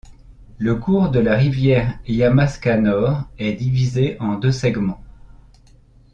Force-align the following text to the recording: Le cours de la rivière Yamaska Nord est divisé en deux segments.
Le 0.57 0.73
cours 0.77 1.11
de 1.11 1.19
la 1.19 1.35
rivière 1.35 1.99
Yamaska 2.07 2.75
Nord 2.79 3.21
est 3.37 3.53
divisé 3.53 4.17
en 4.19 4.33
deux 4.33 4.51
segments. 4.51 5.03